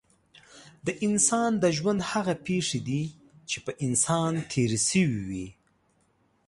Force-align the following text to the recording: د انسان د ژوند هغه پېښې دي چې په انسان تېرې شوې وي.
د 0.85 0.87
انسان 1.07 1.51
د 1.63 1.65
ژوند 1.77 1.99
هغه 2.11 2.33
پېښې 2.47 2.79
دي 2.89 3.03
چې 3.49 3.57
په 3.65 3.71
انسان 3.85 4.31
تېرې 4.51 4.79
شوې 4.89 5.21
وي. 5.29 5.47